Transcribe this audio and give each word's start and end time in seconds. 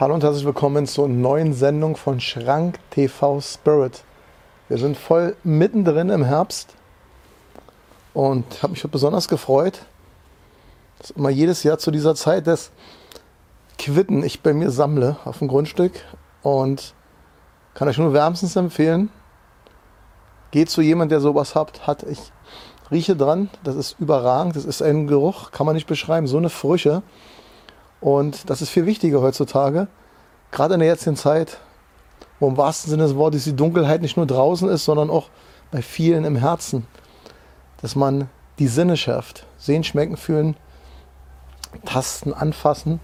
Hallo 0.00 0.14
und 0.14 0.24
herzlich 0.24 0.46
willkommen 0.46 0.86
zur 0.86 1.06
neuen 1.06 1.52
Sendung 1.52 1.96
von 1.96 2.18
Schrank 2.18 2.78
TV 2.90 3.42
Spirit. 3.42 4.02
Wir 4.68 4.78
sind 4.78 4.96
voll 4.96 5.36
mittendrin 5.44 6.08
im 6.08 6.24
Herbst 6.24 6.74
und 8.14 8.62
habe 8.62 8.72
mich 8.72 8.82
besonders 8.84 9.28
gefreut, 9.28 9.84
dass 10.98 11.10
immer 11.10 11.28
jedes 11.28 11.62
Jahr 11.62 11.76
zu 11.76 11.90
dieser 11.90 12.14
Zeit 12.14 12.46
des 12.46 12.70
Quitten 13.78 14.24
ich 14.24 14.40
bei 14.40 14.54
mir 14.54 14.70
sammle 14.70 15.18
auf 15.26 15.40
dem 15.40 15.48
Grundstück 15.48 15.92
und 16.42 16.94
kann 17.74 17.86
euch 17.86 17.98
nur 17.98 18.14
wärmstens 18.14 18.56
empfehlen, 18.56 19.10
geht 20.52 20.70
zu 20.70 20.80
jemand, 20.80 21.12
der 21.12 21.20
sowas 21.20 21.54
hat, 21.54 21.86
hat. 21.86 22.02
Ich 22.04 22.32
rieche 22.90 23.14
dran, 23.14 23.50
das 23.62 23.76
ist 23.76 23.96
überragend, 24.00 24.56
das 24.56 24.64
ist 24.64 24.80
ein 24.80 25.06
Geruch, 25.06 25.50
kann 25.50 25.66
man 25.66 25.74
nicht 25.74 25.86
beschreiben, 25.86 26.26
so 26.26 26.38
eine 26.38 26.50
Frische. 26.50 27.02
Und 28.02 28.50
das 28.50 28.60
ist 28.60 28.70
viel 28.70 28.84
wichtiger 28.84 29.22
heutzutage, 29.22 29.86
gerade 30.50 30.74
in 30.74 30.80
der 30.80 30.88
jetzigen 30.88 31.14
Zeit, 31.14 31.58
wo 32.40 32.48
im 32.48 32.56
wahrsten 32.56 32.90
Sinne 32.90 33.04
des 33.04 33.14
Wortes 33.14 33.44
die 33.44 33.54
Dunkelheit 33.54 34.02
nicht 34.02 34.16
nur 34.16 34.26
draußen 34.26 34.68
ist, 34.68 34.84
sondern 34.84 35.08
auch 35.08 35.28
bei 35.70 35.82
vielen 35.82 36.24
im 36.24 36.34
Herzen, 36.34 36.88
dass 37.80 37.94
man 37.94 38.28
die 38.58 38.66
Sinne 38.66 38.96
schärft. 38.96 39.46
Sehen, 39.56 39.84
schmecken, 39.84 40.16
fühlen, 40.16 40.56
tasten, 41.84 42.34
anfassen, 42.34 42.98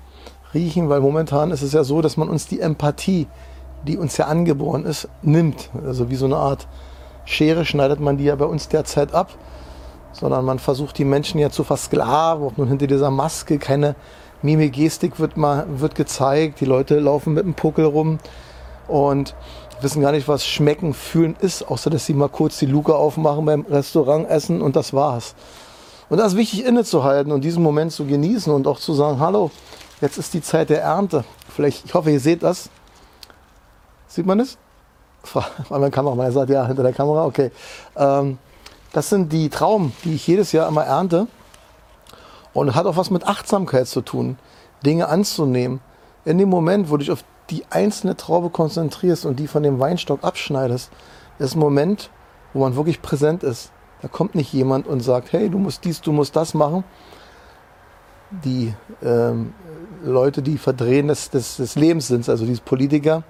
riechen, 0.53 0.89
weil 0.89 1.01
momentan 1.01 1.53
ist 1.53 1.62
es 1.62 1.73
ja 1.73 1.85
so, 1.85 2.03
dass 2.03 2.17
man 2.17 2.29
uns 2.29 2.49
die 2.49 2.59
Empathie, 2.59 3.29
die 3.87 3.99
uns 3.99 4.17
ja 4.17 4.27
angeboren 4.27 4.85
ist, 4.85 5.09
nimmt. 5.23 5.71
Also 5.87 6.11
wie 6.11 6.17
so 6.17 6.27
eine 6.27 6.37
Art 6.37 6.67
Schere 7.25 7.65
schneidet 7.65 8.01
man 8.01 8.19
die 8.19 8.25
ja 8.25 8.35
bei 8.35 8.47
uns 8.47 8.69
derzeit 8.69 9.15
ab, 9.15 9.31
sondern 10.11 10.45
man 10.45 10.59
versucht 10.59 10.99
die 10.99 11.05
Menschen 11.05 11.39
ja 11.39 11.51
zu 11.51 11.62
versklaven, 11.62 12.45
auch 12.45 12.57
nun 12.57 12.67
hinter 12.67 12.89
dieser 12.89 13.12
Maske 13.12 13.59
keine 13.59 13.95
Mimik, 14.42 14.72
Gestik 14.75 15.19
wird 15.19 15.36
mal 15.36 15.67
wird 15.69 15.94
gezeigt, 15.94 16.61
die 16.61 16.64
Leute 16.64 17.00
laufen 17.00 17.34
mit 17.34 17.44
dem 17.44 17.55
Puckel 17.55 17.84
rum 17.84 18.19
und 18.86 19.34
wissen 19.81 20.00
gar 20.00 20.12
nicht, 20.12 20.28
was 20.28 20.47
schmecken, 20.47 20.94
fühlen 20.94 21.36
ist, 21.41 21.62
außer 21.62 21.91
dass 21.91 22.06
sie 22.06 22.14
mal 22.14 22.28
kurz 22.28 22.59
die 22.59 22.66
Luke 22.66 22.94
aufmachen 22.94 23.44
beim 23.44 23.62
Restaurant 23.62 24.28
essen 24.28 24.62
und 24.62 24.77
das 24.77 24.92
war's. 24.92 25.34
Und 26.09 26.19
das 26.19 26.33
ist 26.33 26.39
wichtig 26.39 26.64
innezuhalten 26.64 27.33
und 27.33 27.42
diesen 27.42 27.62
Moment 27.62 27.92
zu 27.92 28.06
genießen 28.06 28.53
und 28.53 28.66
auch 28.66 28.78
zu 28.78 28.94
sagen, 28.94 29.20
hallo, 29.20 29.50
jetzt 30.00 30.19
ist 30.19 30.33
die 30.34 30.42
Zeit 30.42 30.70
der 30.70 30.83
Ernte. 30.83 31.25
Vielleicht, 31.55 31.84
ich 31.84 31.94
hoffe, 31.94 32.11
ihr 32.11 32.20
seht 32.20 32.42
das. 32.42 32.70
Sieht 34.06 34.25
man 34.25 34.41
es? 34.41 34.56
Mein 35.69 35.91
Kameramann 35.91 36.33
sagt 36.33 36.50
ja, 36.50 36.66
hinter 36.66 36.83
der 36.83 36.92
Kamera, 36.92 37.27
okay. 37.27 37.50
Ähm, 37.97 38.39
das 38.92 39.11
sind 39.11 39.33
die 39.33 39.50
Trauben, 39.50 39.92
die 40.05 40.14
ich 40.14 40.27
jedes 40.27 40.53
Jahr 40.53 40.69
immer 40.69 40.84
ernte. 40.84 41.27
Und 42.53 42.75
hat 42.75 42.87
auch 42.87 42.97
was 42.97 43.11
mit 43.11 43.27
Achtsamkeit 43.27 43.87
zu 43.89 44.01
tun, 44.01 44.39
Dinge 44.85 45.09
anzunehmen. 45.09 45.81
In 46.25 46.39
dem 46.39 46.49
Moment, 46.49 46.91
wo 46.91 46.97
du 46.97 47.01
dich 47.01 47.11
auf 47.11 47.25
die 47.51 47.65
einzelne 47.71 48.17
Traube 48.17 48.51
konzentrierst 48.51 49.25
und 49.25 49.39
die 49.39 49.47
von 49.47 49.63
dem 49.63 49.79
Weinstock 49.79 50.25
abschneidest, 50.25 50.91
ist 51.39 51.57
ein 51.57 51.61
Moment, 51.61 52.11
wo 52.53 52.61
man 52.61 52.77
wirklich 52.77 53.03
präsent 53.03 53.43
ist. 53.43 53.71
Da 54.03 54.09
kommt 54.09 54.35
nicht 54.35 54.53
jemand 54.53 54.87
und 54.87 55.00
sagt, 55.00 55.33
hey, 55.33 55.49
du 55.49 55.59
musst 55.59 55.84
dies, 55.84 56.00
du 56.00 56.12
musst 56.12 56.37
das 56.37 56.55
machen. 56.55 56.84
Die 58.31 58.75
ähm, 59.03 59.55
Leute, 60.05 60.43
die 60.43 60.59
verdrehen 60.59 61.09
des, 61.09 61.31
des, 61.31 61.56
des 61.56 61.77
Lebens 61.77 62.09
sind, 62.09 62.28
also 62.28 62.45
diese 62.45 62.61
Politiker. 62.61 63.22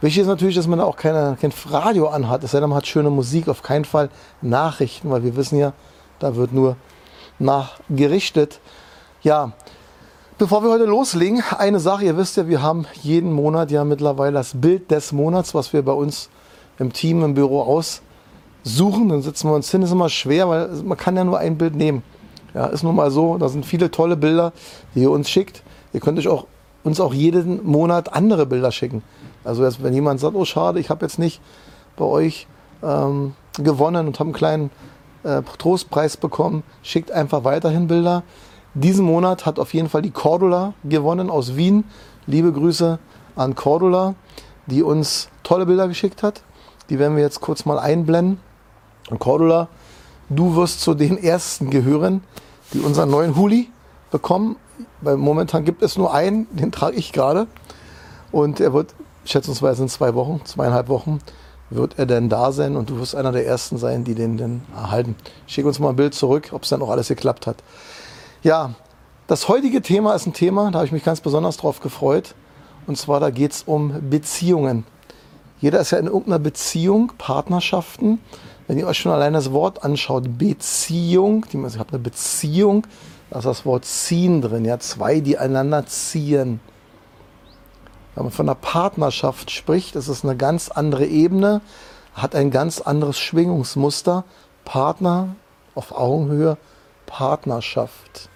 Wichtig 0.00 0.22
ist 0.22 0.28
natürlich, 0.28 0.54
dass 0.54 0.66
man 0.66 0.78
da 0.78 0.84
auch 0.84 0.96
keine, 0.96 1.36
kein 1.40 1.52
Radio 1.70 2.08
anhat, 2.08 2.44
es 2.44 2.52
sei 2.52 2.60
denn, 2.60 2.68
man 2.68 2.76
hat 2.76 2.86
schöne 2.86 3.10
Musik, 3.10 3.48
auf 3.48 3.62
keinen 3.62 3.84
Fall 3.84 4.10
Nachrichten, 4.42 5.10
weil 5.10 5.24
wir 5.24 5.36
wissen 5.36 5.58
ja, 5.58 5.72
da 6.18 6.36
wird 6.36 6.52
nur 6.52 6.76
nachgerichtet. 7.38 8.60
Ja, 9.22 9.52
bevor 10.38 10.62
wir 10.62 10.70
heute 10.70 10.84
loslegen, 10.84 11.42
eine 11.58 11.80
Sache, 11.80 12.04
ihr 12.04 12.16
wisst 12.16 12.36
ja, 12.36 12.48
wir 12.48 12.62
haben 12.62 12.86
jeden 13.02 13.32
Monat 13.32 13.70
ja 13.70 13.84
mittlerweile 13.84 14.34
das 14.34 14.60
Bild 14.60 14.90
des 14.90 15.12
Monats, 15.12 15.54
was 15.54 15.72
wir 15.72 15.82
bei 15.82 15.92
uns 15.92 16.28
im 16.78 16.92
Team, 16.92 17.22
im 17.22 17.34
Büro 17.34 17.62
aussuchen. 17.62 19.08
Dann 19.08 19.22
sitzen 19.22 19.48
wir 19.48 19.54
uns 19.54 19.70
hin, 19.70 19.82
ist 19.82 19.92
immer 19.92 20.08
schwer, 20.08 20.48
weil 20.48 20.68
man 20.84 20.98
kann 20.98 21.16
ja 21.16 21.24
nur 21.24 21.38
ein 21.38 21.56
Bild 21.56 21.74
nehmen. 21.74 22.02
Ja, 22.54 22.66
ist 22.66 22.84
nun 22.84 22.94
mal 22.94 23.10
so, 23.10 23.36
da 23.38 23.48
sind 23.48 23.66
viele 23.66 23.90
tolle 23.90 24.16
Bilder, 24.16 24.52
die 24.94 25.02
ihr 25.02 25.10
uns 25.10 25.28
schickt. 25.28 25.62
Ihr 25.92 26.00
könnt 26.00 26.18
euch 26.18 26.28
auch, 26.28 26.46
uns 26.84 27.00
auch 27.00 27.12
jeden 27.12 27.64
Monat 27.66 28.12
andere 28.12 28.46
Bilder 28.46 28.70
schicken. 28.70 29.02
Also 29.42 29.66
wenn 29.80 29.92
jemand 29.92 30.20
sagt, 30.20 30.36
oh 30.36 30.44
schade, 30.44 30.78
ich 30.80 30.88
habe 30.88 31.04
jetzt 31.04 31.18
nicht 31.18 31.40
bei 31.96 32.04
euch 32.04 32.46
ähm, 32.82 33.34
gewonnen 33.58 34.06
und 34.06 34.18
habe 34.18 34.28
einen 34.28 34.34
kleinen 34.34 34.70
äh, 35.24 35.42
Trostpreis 35.58 36.16
bekommen. 36.16 36.62
Schickt 36.82 37.10
einfach 37.10 37.44
weiterhin 37.44 37.88
Bilder. 37.88 38.22
Diesen 38.74 39.04
Monat 39.04 39.46
hat 39.46 39.58
auf 39.58 39.74
jeden 39.74 39.88
Fall 39.88 40.02
die 40.02 40.10
Cordula 40.10 40.74
gewonnen 40.84 41.30
aus 41.30 41.56
Wien. 41.56 41.84
Liebe 42.26 42.52
Grüße 42.52 42.98
an 43.36 43.54
Cordula, 43.54 44.14
die 44.66 44.82
uns 44.82 45.28
tolle 45.42 45.66
Bilder 45.66 45.88
geschickt 45.88 46.22
hat. 46.22 46.42
Die 46.90 46.98
werden 46.98 47.16
wir 47.16 47.22
jetzt 47.22 47.40
kurz 47.40 47.64
mal 47.64 47.78
einblenden. 47.78 48.40
Und 49.10 49.18
Cordula, 49.18 49.68
du 50.28 50.56
wirst 50.56 50.80
zu 50.80 50.94
den 50.94 51.18
ersten 51.18 51.70
gehören, 51.70 52.22
die 52.72 52.80
unseren 52.80 53.10
neuen 53.10 53.36
Huli 53.36 53.70
bekommen. 54.10 54.56
Weil 55.00 55.16
momentan 55.16 55.64
gibt 55.64 55.82
es 55.82 55.96
nur 55.96 56.12
einen, 56.12 56.46
den 56.56 56.72
trage 56.72 56.96
ich 56.96 57.12
gerade. 57.12 57.46
Und 58.32 58.58
er 58.58 58.72
wird 58.72 58.94
schätzungsweise 59.24 59.82
in 59.82 59.88
zwei 59.88 60.14
Wochen, 60.14 60.40
zweieinhalb 60.44 60.88
Wochen, 60.88 61.20
wird 61.70 61.98
er 61.98 62.06
denn 62.06 62.28
da 62.28 62.52
sein 62.52 62.76
und 62.76 62.90
du 62.90 62.98
wirst 62.98 63.14
einer 63.14 63.32
der 63.32 63.46
Ersten 63.46 63.78
sein, 63.78 64.04
die 64.04 64.14
den 64.14 64.36
denn 64.36 64.62
erhalten. 64.74 65.16
Schick 65.46 65.64
uns 65.64 65.78
mal 65.78 65.90
ein 65.90 65.96
Bild 65.96 66.14
zurück, 66.14 66.50
ob 66.52 66.62
es 66.62 66.68
dann 66.68 66.82
auch 66.82 66.90
alles 66.90 67.08
geklappt 67.08 67.46
hat. 67.46 67.56
Ja, 68.42 68.74
das 69.26 69.48
heutige 69.48 69.80
Thema 69.80 70.14
ist 70.14 70.26
ein 70.26 70.34
Thema, 70.34 70.70
da 70.70 70.78
habe 70.78 70.86
ich 70.86 70.92
mich 70.92 71.04
ganz 71.04 71.20
besonders 71.20 71.56
drauf 71.56 71.80
gefreut. 71.80 72.34
Und 72.86 72.98
zwar, 72.98 73.18
da 73.18 73.30
geht 73.30 73.52
es 73.52 73.62
um 73.62 74.10
Beziehungen. 74.10 74.84
Jeder 75.60 75.80
ist 75.80 75.92
ja 75.92 75.98
in 75.98 76.06
irgendeiner 76.06 76.38
Beziehung, 76.38 77.12
Partnerschaften. 77.16 78.18
Wenn 78.66 78.78
ihr 78.78 78.86
euch 78.86 78.98
schon 78.98 79.12
allein 79.12 79.32
das 79.32 79.52
Wort 79.52 79.82
anschaut, 79.82 80.38
Beziehung, 80.38 81.46
die, 81.50 81.56
ich 81.56 81.78
habe 81.78 81.90
eine 81.90 81.98
Beziehung, 81.98 82.86
da 83.30 83.38
ist 83.38 83.46
das 83.46 83.64
Wort 83.64 83.86
ziehen 83.86 84.42
drin, 84.42 84.66
ja, 84.66 84.78
zwei, 84.78 85.20
die 85.20 85.38
einander 85.38 85.86
ziehen. 85.86 86.60
Wenn 88.14 88.24
man 88.24 88.32
von 88.32 88.48
einer 88.48 88.54
Partnerschaft 88.54 89.50
spricht, 89.50 89.96
ist 89.96 90.08
es 90.08 90.24
eine 90.24 90.36
ganz 90.36 90.68
andere 90.68 91.06
Ebene, 91.06 91.60
hat 92.14 92.34
ein 92.34 92.50
ganz 92.50 92.80
anderes 92.80 93.18
Schwingungsmuster. 93.18 94.24
Partner 94.64 95.36
auf 95.74 95.92
Augenhöhe, 95.92 96.56
Partnerschaft. 97.06 98.28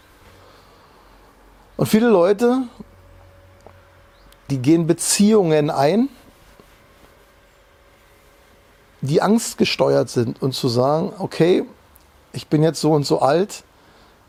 Und 1.76 1.86
viele 1.86 2.08
Leute, 2.08 2.64
die 4.50 4.58
gehen 4.58 4.86
Beziehungen 4.86 5.70
ein, 5.70 6.08
die 9.00 9.22
angstgesteuert 9.22 10.10
sind 10.10 10.42
und 10.42 10.52
zu 10.52 10.68
sagen, 10.68 11.12
okay, 11.18 11.64
ich 12.32 12.48
bin 12.48 12.62
jetzt 12.62 12.80
so 12.80 12.92
und 12.92 13.06
so 13.06 13.20
alt, 13.20 13.64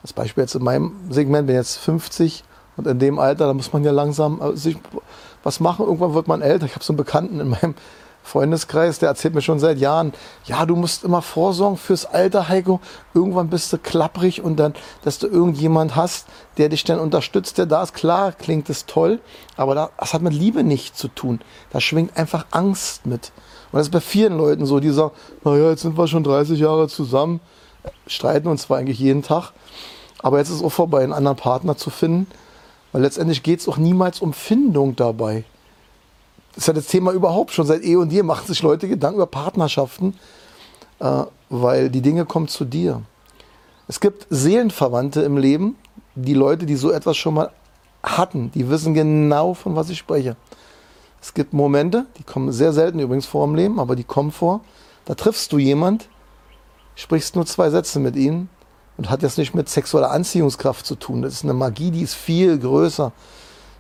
das 0.04 0.14
Beispiel 0.14 0.44
jetzt 0.44 0.56
in 0.56 0.64
meinem 0.64 0.96
Segment, 1.10 1.48
bin 1.48 1.56
jetzt 1.56 1.78
50 1.78 2.44
und 2.80 2.88
in 2.88 2.98
dem 2.98 3.20
Alter, 3.20 3.48
da 3.48 3.54
muss 3.54 3.74
man 3.74 3.84
ja 3.84 3.92
langsam 3.92 4.40
äh, 4.42 4.56
sich 4.56 4.78
was 5.44 5.60
machen. 5.60 5.86
Irgendwann 5.86 6.14
wird 6.14 6.30
man 6.30 6.42
älter. 6.42 6.66
Ich 6.66 6.76
habe 6.76 6.84
so 6.84 6.94
einen 6.94 6.98
Bekannten 6.98 7.42
in 7.42 7.50
meinem 7.50 7.76
Freundeskreis, 8.24 9.00
der 9.00 9.10
erzählt 9.10 9.36
mir 9.36 9.42
schon 9.42 9.60
seit 9.60 9.80
Jahren, 9.80 10.14
ja, 10.46 10.66
du 10.66 10.78
musst 10.78 11.04
immer 11.04 11.22
vorsorgen 11.22 11.76
fürs 11.76 12.06
Alter, 12.06 12.48
Heiko. 12.48 12.80
Irgendwann 13.14 13.50
bist 13.50 13.74
du 13.74 13.78
klapprig 13.78 14.42
und 14.42 14.56
dann, 14.62 14.76
dass 15.04 15.20
du 15.20 15.28
irgendjemand 15.28 15.98
hast, 15.98 16.28
der 16.58 16.70
dich 16.70 16.86
dann 16.86 17.00
unterstützt, 17.00 17.58
der 17.58 17.66
da 17.66 17.84
ist. 17.84 17.94
Klar, 17.94 18.32
klingt 18.32 18.70
es 18.70 18.86
toll, 18.86 19.20
aber 19.58 19.92
das 20.00 20.14
hat 20.14 20.22
mit 20.22 20.34
Liebe 20.34 20.64
nichts 20.64 20.98
zu 20.98 21.10
tun. 21.10 21.42
Da 21.72 21.82
schwingt 21.82 22.16
einfach 22.16 22.46
Angst 22.52 23.06
mit. 23.06 23.34
Und 23.74 23.80
das 23.80 23.88
ist 23.88 23.92
bei 23.92 24.00
vielen 24.00 24.38
Leuten 24.38 24.66
so, 24.66 24.80
die 24.80 24.92
sagen, 24.92 25.12
naja, 25.44 25.72
jetzt 25.72 25.82
sind 25.82 25.98
wir 25.98 26.08
schon 26.08 26.24
30 26.24 26.62
Jahre 26.62 26.88
zusammen, 26.88 27.42
streiten 28.08 28.48
uns 28.48 28.62
zwar 28.62 28.78
eigentlich 28.78 29.00
jeden 29.00 29.22
Tag, 29.22 29.52
aber 30.20 30.38
jetzt 30.38 30.48
ist 30.48 30.56
es 30.56 30.64
auch 30.64 30.72
vorbei, 30.72 31.04
einen 31.04 31.12
anderen 31.12 31.36
Partner 31.36 31.76
zu 31.76 31.90
finden 31.90 32.26
weil 32.92 33.02
letztendlich 33.02 33.44
geht 33.44 33.60
es 33.60 33.68
auch 33.68 33.78
niemals 33.78 34.22
um 34.22 34.34
Findung 34.34 34.96
dabei. 34.96 35.44
Das 36.50 36.64
ist 36.64 36.68
ja 36.68 36.74
das 36.74 36.88
Thema 36.88 37.12
überhaupt 37.12 37.52
schon. 37.52 37.66
Seit 37.66 37.84
eh 37.84 37.96
und 37.96 38.12
je 38.12 38.24
machen 38.24 38.48
sich 38.48 38.62
Leute 38.62 38.88
Gedanken 38.88 39.18
über 39.18 39.28
Partnerschaften, 39.28 40.16
äh, 41.00 41.24
weil 41.50 41.90
die 41.90 42.02
Dinge 42.02 42.26
kommen 42.26 42.48
zu 42.48 42.66
dir. 42.66 43.02
Es 43.88 44.00
gibt 44.00 44.28
Seelenverwandte 44.30 45.22
im 45.22 45.38
Leben, 45.38 45.76
die 46.16 46.34
Leute, 46.34 46.66
die 46.66 46.76
so 46.76 46.92
etwas 46.92 47.18
schon 47.18 47.36
mal 47.36 47.52
hatten, 48.04 48.52
die 48.52 48.70
wissen 48.70 48.94
genau, 48.94 49.54
von 49.54 49.76
was 49.76 49.90
ich 49.90 49.98
spreche. 49.98 50.36
Es 51.22 51.34
gibt 51.34 51.54
Momente, 51.54 52.06
die 52.18 52.24
kommen 52.24 52.52
sehr 52.52 52.72
selten 52.72 53.00
übrigens 53.00 53.26
vor 53.26 53.46
im 53.46 53.56
Leben, 53.56 53.80
aber 53.80 53.96
die 53.96 54.04
kommen 54.04 54.32
vor. 54.32 54.62
Da 55.06 55.16
triffst 55.16 55.52
du 55.52 55.58
jemand, 55.58 56.08
sprichst 56.96 57.36
nur 57.36 57.46
zwei 57.46 57.70
Sätze 57.70 58.00
mit 58.00 58.16
ihnen 58.16 58.50
und 59.00 59.10
hat 59.10 59.24
jetzt 59.24 59.38
nicht 59.38 59.56
mit 59.56 59.70
sexueller 59.70 60.12
Anziehungskraft 60.12 60.86
zu 60.86 60.96
tun. 60.96 61.22
Das 61.22 61.32
ist 61.32 61.46
eine 61.46 61.54
Magie, 61.54 61.90
die 61.90 62.02
ist 62.02 62.16
viel 62.16 62.60
größer. 62.60 63.14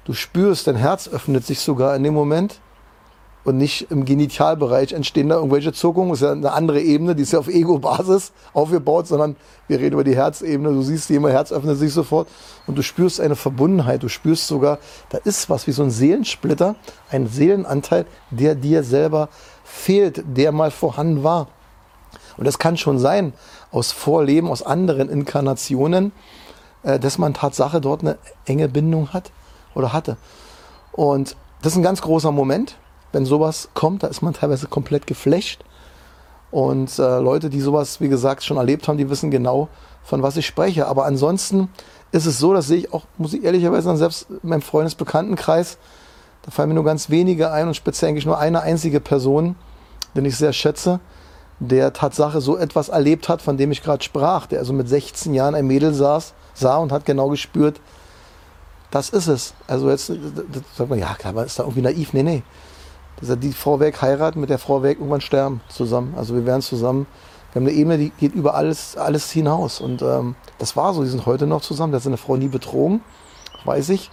Du 0.06 0.13
spürst, 0.13 0.66
dein 0.66 0.77
Herz 0.77 1.10
öffnet 1.10 1.45
sich 1.45 1.60
sogar 1.60 1.94
in 1.98 2.04
dem 2.04 2.13
Moment 2.13 2.62
und 3.44 3.57
nicht 3.57 3.92
im 3.92 4.06
Genitalbereich 4.06 4.94
entstehen 4.94 5.27
da 5.27 5.36
irgendwelche 5.36 5.74
Zuckungen. 5.74 6.12
Das 6.12 6.21
ist 6.21 6.25
ja 6.25 6.31
eine 6.31 6.54
andere 6.54 6.80
Ebene, 6.80 7.16
die 7.16 7.24
ist 7.24 7.33
ja 7.33 7.39
auf 7.39 7.50
Ego-Basis 7.50 8.31
aufgebaut, 8.54 9.07
sondern 9.07 9.36
wir 9.68 9.80
reden 9.80 9.95
über 9.95 10.06
die 10.06 10.16
Herzebene. 10.16 10.69
Du 10.69 10.83
siehst, 10.83 11.10
jemand 11.10 11.33
Herz 11.33 11.51
öffnet 11.51 11.77
sich 11.77 11.92
sofort 11.92 12.30
und 12.66 12.77
du 12.77 12.81
spürst 12.81 13.19
eine 13.19 13.36
Verbundenheit. 13.36 14.01
Du 14.04 14.07
spürst 14.07 14.48
sogar, 14.48 14.80
da 15.10 15.18
ist 15.18 15.50
was 15.50 15.68
wie 15.68 15.74
so 15.74 15.83
ein 15.83 15.92
Seelensplitter, 15.92 16.75
ein 17.12 17.27
Seelenanteil, 17.27 18.06
der 18.31 18.56
dir 18.56 18.83
selber 18.83 19.27
fehlt, 19.66 20.24
der 20.25 20.54
mal 20.54 20.71
vorhanden 20.71 21.25
war. 21.25 21.50
Und 22.39 22.45
das 22.45 22.57
kann 22.57 22.77
schon 22.77 22.97
sein, 22.97 23.33
aus 23.71 23.91
Vorleben, 23.91 24.50
aus 24.50 24.63
anderen 24.63 25.09
Inkarnationen, 25.09 26.13
äh, 26.81 26.97
dass 26.97 27.19
man 27.19 27.36
Tatsache 27.36 27.80
dort 27.81 28.01
eine 28.01 28.18
enge 28.45 28.68
Bindung 28.68 29.13
hat 29.13 29.31
oder 29.75 29.94
hatte. 29.94 30.18
Und 30.91 31.36
das 31.62 31.74
ist 31.74 31.77
ein 31.77 31.83
ganz 31.83 32.01
großer 32.01 32.31
Moment 32.31 32.77
wenn 33.12 33.25
sowas 33.25 33.69
kommt, 33.74 34.03
da 34.03 34.07
ist 34.07 34.21
man 34.21 34.33
teilweise 34.33 34.68
komplett 34.68 35.07
geflecht. 35.07 35.63
Und 36.51 36.97
äh, 36.97 37.19
Leute, 37.19 37.50
die 37.50 37.62
sowas, 37.62 38.01
wie 38.01 38.09
gesagt, 38.09 38.44
schon 38.44 38.57
erlebt 38.57 38.88
haben, 38.88 38.97
die 38.97 39.09
wissen 39.09 39.30
genau, 39.30 39.69
von 40.03 40.24
was 40.24 40.38
ich 40.38 40.47
spreche. 40.47 40.88
Aber 40.88 41.06
ansonsten 41.06 41.69
ist 42.12 42.25
es 42.25 42.39
so, 42.39 42.53
das 42.53 42.68
sehe 42.68 42.77
ich 42.77 42.94
auch, 42.94 43.03
muss 43.18 43.33
ich 43.33 43.44
ehrlicherweise 43.44 43.83
sagen, 43.83 43.97
selbst 43.97 44.27
in 44.30 44.50
meinem 44.50 44.62
Freundesbekanntenkreis, 44.62 45.77
da 46.44 46.51
fallen 46.51 46.69
mir 46.69 46.75
nur 46.75 46.85
ganz 46.85 47.09
wenige 47.09 47.51
ein 47.51 47.68
und 47.68 47.75
speziell 47.75 48.09
eigentlich 48.09 48.25
nur 48.25 48.39
eine 48.39 48.62
einzige 48.62 49.00
Person, 49.00 49.56
den 50.15 50.25
ich 50.25 50.38
sehr 50.38 50.53
schätze, 50.53 51.00
der 51.59 51.94
Tatsache 51.94 52.41
so 52.41 52.57
etwas 52.57 52.89
erlebt 52.89 53.29
hat, 53.29 53.41
von 53.41 53.57
dem 53.57 53.71
ich 53.71 53.83
gerade 53.83 54.03
sprach, 54.03 54.47
der 54.47 54.59
also 54.59 54.73
mit 54.73 54.88
16 54.88 55.33
Jahren 55.33 55.56
ein 55.56 55.67
Mädel 55.67 55.94
saß, 55.94 56.33
sah 56.53 56.77
und 56.77 56.91
hat 56.91 57.06
genau 57.06 57.29
gespürt, 57.29 57.81
das 58.91 59.09
ist 59.09 59.27
es. 59.27 59.53
Also 59.67 59.89
jetzt 59.89 60.07
sagt 60.07 60.89
man, 60.89 60.97
ja, 60.97 61.13
klar, 61.15 61.45
ist 61.45 61.59
da 61.59 61.63
irgendwie 61.63 61.81
naiv. 61.81 62.13
Nee, 62.13 62.23
nee 62.23 62.44
dass 63.19 63.29
er 63.29 63.35
die 63.35 63.51
Frau 63.51 63.79
weg 63.79 64.01
heiraten, 64.01 64.39
mit 64.39 64.50
der 64.50 64.59
Frau 64.59 64.81
weg 64.81 64.97
irgendwann 65.00 65.21
sterben 65.21 65.61
zusammen. 65.69 66.13
Also 66.17 66.35
wir 66.35 66.45
werden 66.45 66.61
zusammen, 66.61 67.06
wir 67.51 67.61
haben 67.61 67.67
eine 67.67 67.75
Ebene, 67.75 67.97
die 67.97 68.09
geht 68.11 68.33
über 68.33 68.56
alles, 68.56 68.95
alles 68.95 69.31
hinaus. 69.31 69.81
Und 69.81 70.01
ähm, 70.01 70.35
das 70.57 70.75
war 70.75 70.94
so, 70.94 71.03
die 71.03 71.09
sind 71.09 71.25
heute 71.25 71.47
noch 71.47 71.61
zusammen. 71.61 71.91
Der 71.91 71.97
hat 71.97 72.03
seine 72.03 72.17
Frau 72.17 72.38
nie 72.38 72.47
betrogen, 72.47 73.01
weiß 73.65 73.89
ich. 73.89 74.09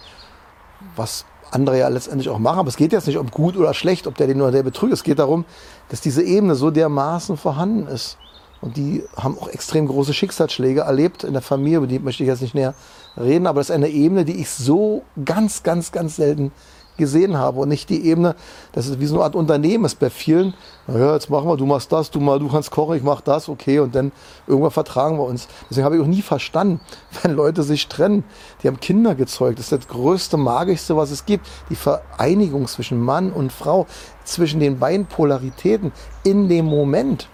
Was 0.95 1.25
andere 1.51 1.79
ja 1.79 1.87
letztendlich 1.87 2.29
auch 2.29 2.39
machen. 2.39 2.59
Aber 2.59 2.69
es 2.69 2.77
geht 2.77 2.91
jetzt 2.91 3.07
nicht 3.07 3.17
um 3.17 3.29
gut 3.31 3.57
oder 3.57 3.73
schlecht, 3.73 4.07
ob 4.07 4.15
der 4.15 4.27
den 4.27 4.41
oder 4.41 4.51
der 4.51 4.63
betrügt. 4.63 4.93
Es 4.93 5.03
geht 5.03 5.19
darum, 5.19 5.45
dass 5.89 6.01
diese 6.01 6.23
Ebene 6.23 6.55
so 6.55 6.71
dermaßen 6.71 7.37
vorhanden 7.37 7.87
ist. 7.87 8.17
Und 8.59 8.75
die 8.75 9.03
haben 9.15 9.37
auch 9.37 9.49
extrem 9.49 9.87
große 9.87 10.13
Schicksalsschläge 10.13 10.81
erlebt 10.81 11.23
in 11.23 11.33
der 11.33 11.41
Familie, 11.41 11.77
über 11.77 11.87
die 11.87 11.99
möchte 11.99 12.23
ich 12.23 12.27
jetzt 12.27 12.41
nicht 12.41 12.55
näher 12.55 12.73
reden, 13.15 13.45
aber 13.45 13.59
das 13.59 13.69
ist 13.69 13.75
eine 13.75 13.89
Ebene, 13.89 14.25
die 14.25 14.41
ich 14.41 14.49
so 14.49 15.03
ganz, 15.23 15.61
ganz, 15.63 15.91
ganz 15.91 16.15
selten 16.15 16.51
gesehen 16.97 17.37
habe 17.37 17.59
und 17.59 17.69
nicht 17.69 17.89
die 17.89 18.05
Ebene, 18.05 18.35
das 18.71 18.87
ist 18.87 18.99
wie 18.99 19.05
so 19.05 19.15
eine 19.15 19.23
Art 19.25 19.35
Unternehmen 19.35 19.85
ist 19.85 19.99
bei 19.99 20.09
vielen. 20.09 20.53
Naja, 20.87 21.13
jetzt 21.13 21.29
machen 21.29 21.47
wir, 21.47 21.57
du 21.57 21.65
machst 21.65 21.91
das, 21.91 22.11
du 22.11 22.19
mal, 22.19 22.39
du 22.39 22.49
kannst 22.49 22.71
kochen, 22.71 22.97
ich 22.97 23.03
mach 23.03 23.21
das, 23.21 23.49
okay, 23.49 23.79
und 23.79 23.95
dann 23.95 24.11
irgendwann 24.47 24.71
vertragen 24.71 25.17
wir 25.17 25.23
uns. 25.23 25.47
Deswegen 25.69 25.85
habe 25.85 25.95
ich 25.95 26.01
auch 26.01 26.07
nie 26.07 26.21
verstanden, 26.21 26.79
wenn 27.21 27.33
Leute 27.33 27.63
sich 27.63 27.87
trennen. 27.87 28.23
Die 28.61 28.67
haben 28.67 28.79
Kinder 28.79 29.15
gezeugt. 29.15 29.59
Das 29.59 29.71
ist 29.71 29.83
das 29.83 29.87
größte, 29.87 30.37
magischste, 30.37 30.97
was 30.97 31.11
es 31.11 31.25
gibt. 31.25 31.47
Die 31.69 31.75
Vereinigung 31.75 32.67
zwischen 32.67 32.99
Mann 32.99 33.31
und 33.31 33.51
Frau, 33.51 33.85
zwischen 34.23 34.59
den 34.59 34.79
beiden 34.79 35.05
Polaritäten 35.05 35.91
in 36.23 36.49
dem 36.49 36.65
Moment 36.65 37.29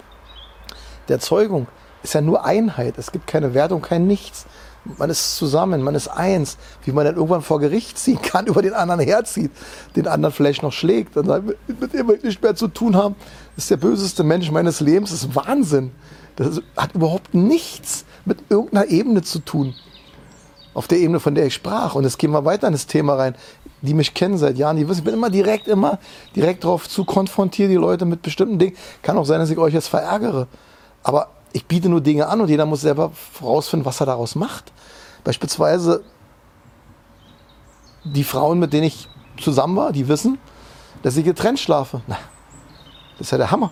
der 1.08 1.20
Zeugung 1.20 1.66
ist 2.02 2.14
ja 2.14 2.20
nur 2.20 2.44
Einheit. 2.44 2.98
Es 2.98 3.12
gibt 3.12 3.26
keine 3.26 3.54
Wertung, 3.54 3.82
kein 3.82 4.06
Nichts 4.06 4.46
man 4.98 5.10
ist 5.10 5.36
zusammen, 5.36 5.82
man 5.82 5.94
ist 5.94 6.08
eins, 6.08 6.58
wie 6.84 6.92
man 6.92 7.04
dann 7.04 7.16
irgendwann 7.16 7.42
vor 7.42 7.60
Gericht 7.60 7.98
ziehen 7.98 8.20
kann, 8.20 8.46
über 8.48 8.62
den 8.62 8.74
anderen 8.74 9.00
herzieht, 9.00 9.50
den 9.96 10.06
anderen 10.06 10.34
vielleicht 10.34 10.62
noch 10.62 10.72
schlägt, 10.72 11.16
und 11.16 11.28
dann 11.28 11.54
mit 11.66 11.92
dem 11.92 12.06
nicht 12.22 12.42
mehr 12.42 12.54
zu 12.54 12.68
tun 12.68 12.96
haben, 12.96 13.16
ist 13.56 13.70
der 13.70 13.76
böseste 13.76 14.24
Mensch 14.24 14.50
meines 14.50 14.80
Lebens, 14.80 15.10
das 15.10 15.24
ist 15.24 15.34
Wahnsinn. 15.34 15.92
Das 16.36 16.60
hat 16.76 16.94
überhaupt 16.94 17.34
nichts 17.34 18.04
mit 18.24 18.38
irgendeiner 18.48 18.88
Ebene 18.88 19.22
zu 19.22 19.38
tun. 19.38 19.74
Auf 20.72 20.88
der 20.88 20.98
Ebene, 20.98 21.20
von 21.20 21.36
der 21.36 21.46
ich 21.46 21.54
sprach. 21.54 21.94
Und 21.94 22.02
jetzt 22.02 22.18
gehen 22.18 22.32
wir 22.32 22.44
weiter 22.44 22.66
in 22.66 22.72
das 22.72 22.88
Thema 22.88 23.14
rein. 23.14 23.36
Die 23.82 23.94
mich 23.94 24.14
kennen 24.14 24.38
seit 24.38 24.58
Jahren, 24.58 24.76
die 24.76 24.88
wissen, 24.88 25.00
ich 25.00 25.04
bin 25.04 25.14
immer 25.14 25.30
direkt, 25.30 25.68
immer 25.68 26.00
direkt 26.34 26.64
darauf 26.64 26.88
zu 26.88 27.04
konfrontieren, 27.04 27.70
die 27.70 27.76
Leute 27.76 28.04
mit 28.04 28.22
bestimmten 28.22 28.58
Dingen. 28.58 28.76
Kann 29.02 29.16
auch 29.16 29.26
sein, 29.26 29.38
dass 29.38 29.50
ich 29.50 29.58
euch 29.58 29.74
jetzt 29.74 29.86
verärgere. 29.86 30.48
Aber 31.04 31.28
ich 31.54 31.66
biete 31.66 31.88
nur 31.88 32.00
Dinge 32.00 32.26
an 32.26 32.40
und 32.40 32.48
jeder 32.48 32.66
muss 32.66 32.80
selber 32.80 33.12
herausfinden, 33.40 33.86
was 33.86 34.00
er 34.00 34.06
daraus 34.06 34.34
macht. 34.34 34.72
Beispielsweise 35.22 36.02
die 38.02 38.24
Frauen, 38.24 38.58
mit 38.58 38.72
denen 38.72 38.84
ich 38.84 39.08
zusammen 39.40 39.76
war, 39.76 39.92
die 39.92 40.08
wissen, 40.08 40.38
dass 41.02 41.16
ich 41.16 41.24
getrennt 41.24 41.60
schlafe. 41.60 42.02
Na, 42.08 42.18
das 43.12 43.28
ist 43.28 43.30
ja 43.30 43.38
der 43.38 43.52
Hammer. 43.52 43.70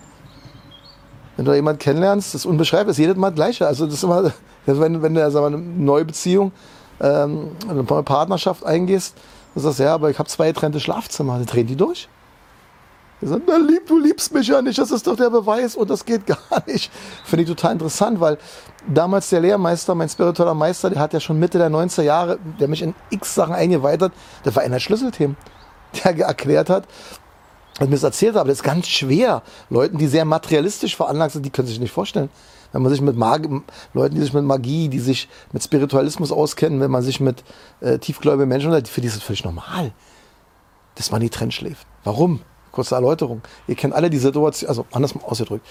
Wenn 1.36 1.44
du 1.44 1.54
jemanden 1.54 1.80
kennenlernst, 1.80 2.34
das 2.34 2.42
ist 2.42 2.46
unbeschreiblich, 2.46 2.92
ist 2.92 2.98
jedes 2.98 3.16
Mal 3.16 3.30
das 3.30 3.36
Gleiche. 3.36 3.66
Also 3.66 3.84
das 3.84 3.94
ist 3.94 4.04
immer, 4.04 4.32
wenn, 4.64 5.02
wenn 5.02 5.14
du 5.14 5.30
sagen 5.30 5.52
wir, 5.52 5.58
eine 5.58 5.58
neue 5.58 6.04
Beziehung, 6.04 6.52
ähm, 7.00 7.50
eine 7.68 7.82
Partnerschaft 7.82 8.64
eingehst, 8.64 9.16
dann 9.54 9.64
sagst 9.64 9.80
ja, 9.80 9.92
aber 9.92 10.08
ich 10.08 10.20
habe 10.20 10.28
zwei 10.28 10.52
getrennte 10.52 10.78
Schlafzimmer, 10.78 11.36
dann 11.36 11.46
drehen 11.46 11.66
die 11.66 11.76
durch. 11.76 12.08
Er 13.22 13.28
sagt, 13.28 13.42
na 13.46 13.56
lieb, 13.56 13.86
du 13.86 13.98
liebst 14.00 14.34
mich 14.34 14.48
ja 14.48 14.60
nicht, 14.60 14.78
das 14.78 14.90
ist 14.90 15.06
doch 15.06 15.14
der 15.14 15.30
Beweis 15.30 15.76
und 15.76 15.88
das 15.88 16.04
geht 16.04 16.26
gar 16.26 16.38
nicht. 16.66 16.90
Finde 17.24 17.44
ich 17.44 17.48
total 17.48 17.72
interessant, 17.72 18.20
weil 18.20 18.36
damals 18.92 19.30
der 19.30 19.40
Lehrmeister, 19.40 19.94
mein 19.94 20.08
spiritueller 20.08 20.54
Meister, 20.54 20.90
der 20.90 21.00
hat 21.00 21.12
ja 21.12 21.20
schon 21.20 21.38
Mitte 21.38 21.58
der 21.58 21.70
90er 21.70 22.02
Jahre, 22.02 22.38
der 22.58 22.66
mich 22.66 22.82
in 22.82 22.94
x 23.10 23.36
Sachen 23.36 23.54
eingeweiht 23.54 24.02
hat, 24.02 24.12
das 24.42 24.56
war 24.56 24.64
einer 24.64 24.76
der 24.76 24.80
Schlüsselthemen, 24.80 25.36
der 26.04 26.18
erklärt 26.18 26.68
hat, 26.68 26.88
und 27.80 27.88
mir 27.88 27.96
das 27.96 28.02
erzählt 28.02 28.34
hat, 28.34 28.40
aber 28.40 28.48
das 28.48 28.58
ist 28.58 28.64
ganz 28.64 28.86
schwer. 28.88 29.42
Leuten, 29.70 29.98
die 29.98 30.06
sehr 30.06 30.24
materialistisch 30.24 30.96
veranlagt 30.96 31.32
sind, 31.32 31.46
die 31.46 31.50
können 31.50 31.68
sich 31.68 31.80
nicht 31.80 31.92
vorstellen. 31.92 32.28
Wenn 32.72 32.82
man 32.82 32.90
sich 32.90 33.00
mit 33.00 33.16
Magie, 33.16 33.62
Leuten, 33.94 34.14
die 34.14 34.20
sich 34.20 34.32
mit 34.32 34.44
Magie, 34.44 34.88
die 34.88 34.98
sich 34.98 35.28
mit 35.52 35.62
Spiritualismus 35.62 36.32
auskennen, 36.32 36.80
wenn 36.80 36.90
man 36.90 37.02
sich 37.02 37.20
mit 37.20 37.44
äh, 37.80 37.98
tiefgläubigen 37.98 38.48
Menschen 38.48 38.66
unterhält, 38.66 38.88
für 38.88 39.00
die 39.00 39.06
ist 39.06 39.16
es 39.16 39.22
völlig 39.22 39.44
normal, 39.44 39.92
dass 40.96 41.10
man 41.10 41.22
nicht 41.22 41.38
drin 41.38 41.50
schläft. 41.50 41.86
Warum? 42.04 42.40
Kurze 42.72 42.94
Erläuterung. 42.94 43.42
Ihr 43.68 43.74
kennt 43.74 43.94
alle 43.94 44.10
die 44.10 44.18
Situation, 44.18 44.68
also 44.68 44.86
anders 44.92 45.14
ausgedrückt. 45.22 45.64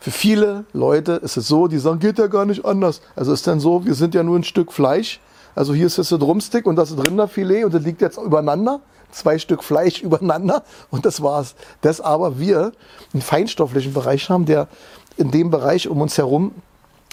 Für 0.00 0.10
viele 0.10 0.64
Leute 0.72 1.12
ist 1.12 1.36
es 1.36 1.46
so, 1.46 1.68
die 1.68 1.78
sagen, 1.78 2.00
geht 2.00 2.18
ja 2.18 2.26
gar 2.26 2.44
nicht 2.44 2.64
anders. 2.64 3.02
Also 3.14 3.32
ist 3.32 3.46
dann 3.46 3.60
so, 3.60 3.84
wir 3.84 3.94
sind 3.94 4.14
ja 4.14 4.22
nur 4.22 4.36
ein 4.36 4.44
Stück 4.44 4.72
Fleisch. 4.72 5.20
Also 5.54 5.74
hier 5.74 5.86
ist 5.86 5.98
jetzt 5.98 6.12
ein 6.12 6.18
Drumstick 6.18 6.66
und 6.66 6.76
das 6.76 6.90
ist 6.90 7.06
Rinderfilet 7.06 7.64
und 7.64 7.74
das 7.74 7.82
liegt 7.82 8.00
jetzt 8.00 8.18
übereinander. 8.18 8.80
Zwei 9.10 9.38
Stück 9.38 9.62
Fleisch 9.62 10.00
übereinander 10.02 10.64
und 10.90 11.04
das 11.04 11.22
war's. 11.22 11.54
Das 11.82 12.00
aber 12.00 12.38
wir 12.38 12.72
einen 13.12 13.22
feinstofflichen 13.22 13.92
Bereich 13.92 14.28
haben, 14.30 14.46
der 14.46 14.68
in 15.16 15.30
dem 15.30 15.50
Bereich 15.50 15.88
um 15.88 16.00
uns 16.00 16.18
herum 16.18 16.52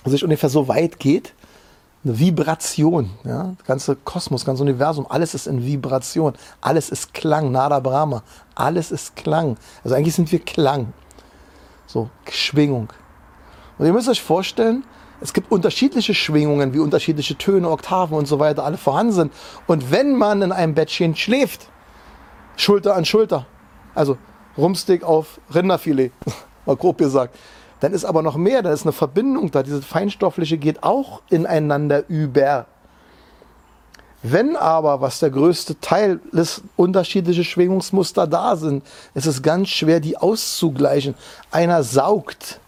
sich 0.05 0.24
ungefähr 0.24 0.50
so 0.50 0.67
weit 0.67 1.00
geht, 1.00 1.34
eine 2.03 2.18
Vibration. 2.18 3.10
Ja? 3.24 3.53
Das 3.58 3.68
ganze 3.68 3.96
Kosmos, 3.96 4.41
das 4.41 4.46
ganze 4.46 4.63
Universum, 4.63 5.06
alles 5.10 5.34
ist 5.34 5.48
in 5.48 5.65
Vibration. 5.65 6.34
Alles 6.62 6.89
ist 6.89 7.13
Klang, 7.13 7.51
Nada 7.51 7.79
Brahma. 7.79 8.24
Alles 8.56 8.91
ist 8.91 9.15
Klang. 9.15 9.58
Also 9.84 9.96
eigentlich 9.96 10.15
sind 10.15 10.32
wir 10.32 10.39
Klang. 10.39 10.94
So, 11.88 12.10
Schwingung. 12.29 12.89
Und 13.77 13.86
ihr 13.86 13.94
müsst 13.94 14.10
euch 14.10 14.22
vorstellen, 14.22 14.84
es 15.22 15.34
gibt 15.34 15.51
unterschiedliche 15.51 16.13
Schwingungen, 16.13 16.74
wie 16.74 16.79
unterschiedliche 16.79 17.38
Töne, 17.38 17.70
Oktaven 17.70 18.18
und 18.18 18.27
so 18.27 18.39
weiter, 18.39 18.63
alle 18.63 18.77
vorhanden 18.77 19.13
sind. 19.13 19.34
Und 19.68 19.91
wenn 19.91 20.15
man 20.15 20.41
in 20.41 20.51
einem 20.51 20.75
Bettchen 20.75 21.15
schläft, 21.15 21.68
Schulter 22.56 22.96
an 22.96 23.06
Schulter, 23.06 23.46
also 23.96 24.18
Rumstick 24.58 25.03
auf 25.03 25.39
Rinderfilet, 25.53 26.12
mal 26.65 26.75
grob 26.75 26.98
gesagt, 26.98 27.36
dann 27.79 27.93
ist 27.93 28.05
aber 28.05 28.21
noch 28.21 28.36
mehr, 28.36 28.62
da 28.62 28.71
ist 28.71 28.83
eine 28.83 28.91
Verbindung 28.91 29.51
da. 29.51 29.63
Diese 29.63 29.81
feinstoffliche 29.81 30.57
geht 30.57 30.83
auch 30.83 31.21
ineinander 31.29 32.03
über. 32.09 32.65
Wenn 34.21 34.57
aber, 34.57 35.00
was 35.00 35.19
der 35.19 35.29
größte 35.29 35.79
Teil 35.79 36.19
ist, 36.33 36.62
unterschiedliche 36.75 37.45
Schwingungsmuster 37.45 38.27
da 38.27 38.57
sind, 38.57 38.83
ist 39.13 39.27
es 39.27 39.41
ganz 39.41 39.69
schwer, 39.69 40.01
die 40.01 40.17
auszugleichen. 40.17 41.15
Einer 41.51 41.83
saugt, 41.83 42.59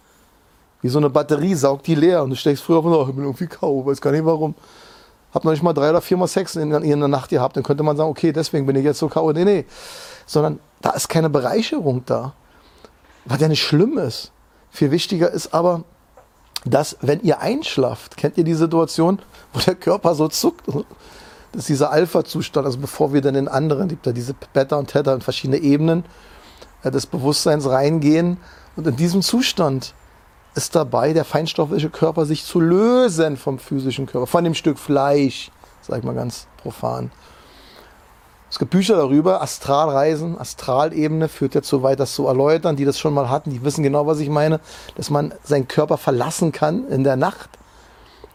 wie 0.81 0.87
so 0.87 0.97
eine 0.97 1.09
Batterie, 1.09 1.55
saugt 1.55 1.87
die 1.87 1.95
leer. 1.95 2.23
Und 2.23 2.29
du 2.29 2.35
steckst 2.37 2.63
früher 2.63 2.81
von, 2.81 2.93
oh, 2.93 3.05
ich 3.09 3.15
bin 3.15 3.25
irgendwie 3.25 3.47
K.O., 3.47 3.85
weiß 3.85 3.99
gar 3.99 4.11
nicht 4.11 4.23
warum. 4.23 4.55
Hab 5.33 5.43
noch 5.43 5.51
nicht 5.51 5.63
mal 5.63 5.73
drei 5.73 5.89
oder 5.89 6.01
viermal 6.01 6.29
Sex 6.29 6.55
in, 6.55 6.71
in 6.71 6.99
der 6.99 7.09
Nacht 7.09 7.29
gehabt. 7.29 7.57
Dann 7.57 7.63
könnte 7.63 7.83
man 7.83 7.97
sagen, 7.97 8.09
okay, 8.09 8.31
deswegen 8.31 8.65
bin 8.65 8.77
ich 8.77 8.85
jetzt 8.85 8.99
so 8.99 9.09
K.O. 9.09 9.33
Nee, 9.33 9.43
nee. 9.43 9.65
Sondern 10.25 10.59
da 10.81 10.91
ist 10.91 11.09
keine 11.09 11.29
Bereicherung 11.29 12.03
da. 12.05 12.33
Was 13.25 13.41
ja 13.41 13.49
nicht 13.49 13.61
schlimm 13.63 13.97
ist. 13.97 14.31
Viel 14.71 14.91
wichtiger 14.91 15.29
ist 15.29 15.53
aber, 15.53 15.83
dass 16.65 16.97
wenn 17.01 17.21
ihr 17.21 17.41
einschlaft, 17.41 18.17
kennt 18.17 18.37
ihr 18.37 18.43
die 18.43 18.53
Situation, 18.53 19.19
wo 19.53 19.59
der 19.59 19.75
Körper 19.75 20.15
so 20.15 20.27
zuckt? 20.27 20.65
Das 20.67 21.63
ist 21.63 21.69
dieser 21.69 21.91
Alpha-Zustand, 21.91 22.65
also 22.65 22.77
bevor 22.77 23.13
wir 23.13 23.21
dann 23.21 23.35
in 23.35 23.47
anderen, 23.47 23.89
gibt 23.89 24.07
da 24.07 24.13
diese 24.13 24.33
Beta 24.53 24.77
und 24.77 24.89
Theta 24.89 25.13
und 25.13 25.23
verschiedene 25.23 25.57
Ebenen 25.57 26.05
äh, 26.83 26.91
des 26.91 27.05
Bewusstseins 27.05 27.67
reingehen. 27.67 28.37
Und 28.77 28.87
in 28.87 28.95
diesem 28.95 29.21
Zustand 29.21 29.93
ist 30.55 30.75
dabei, 30.75 31.11
der 31.11 31.25
feinstoffliche 31.25 31.89
Körper 31.89 32.25
sich 32.25 32.45
zu 32.45 32.61
lösen 32.61 33.35
vom 33.35 33.59
physischen 33.59 34.05
Körper, 34.05 34.27
von 34.27 34.43
dem 34.43 34.53
Stück 34.53 34.79
Fleisch, 34.79 35.51
sag 35.81 35.99
ich 35.99 36.03
mal 36.05 36.15
ganz 36.15 36.47
profan. 36.57 37.11
Es 38.51 38.59
gibt 38.59 38.71
Bücher 38.71 38.97
darüber, 38.97 39.41
Astralreisen, 39.41 40.37
Astralebene 40.37 41.29
führt 41.29 41.55
jetzt 41.55 41.69
so 41.69 41.83
weit, 41.83 42.01
das 42.01 42.13
zu 42.13 42.27
erläutern. 42.27 42.75
Die 42.75 42.83
das 42.83 42.99
schon 42.99 43.13
mal 43.13 43.29
hatten, 43.29 43.49
die 43.49 43.63
wissen 43.63 43.81
genau, 43.81 44.07
was 44.07 44.19
ich 44.19 44.27
meine, 44.27 44.59
dass 44.95 45.09
man 45.09 45.33
seinen 45.41 45.69
Körper 45.69 45.97
verlassen 45.97 46.51
kann 46.51 46.85
in 46.89 47.05
der 47.05 47.15
Nacht 47.15 47.49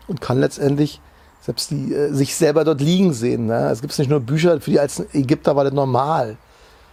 und 0.09 0.23
kann 0.23 0.41
letztendlich 0.41 1.03
selbst 1.43 1.71
die, 1.71 1.93
äh, 1.93 2.15
sich 2.15 2.35
selber 2.35 2.65
dort 2.65 2.81
liegen 2.81 3.13
sehen. 3.13 3.47
Ne? 3.47 3.69
Es 3.71 3.83
gibt 3.83 3.97
nicht 3.99 4.09
nur 4.09 4.21
Bücher, 4.21 4.59
für 4.59 4.71
die 4.71 4.81
als 4.81 5.01
Ägypter 5.15 5.55
war 5.55 5.65
das 5.65 5.75
normal. 5.75 6.39